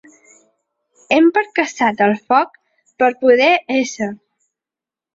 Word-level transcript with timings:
Hem 1.17 1.27
percaçat 1.35 2.03
el 2.07 2.15
foc 2.33 2.59
per 3.03 3.13
poder 3.23 3.55
ésser. 3.81 4.13